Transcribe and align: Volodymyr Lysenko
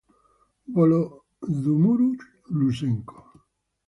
Volodymyr 0.73 1.99
Lysenko 2.57 3.15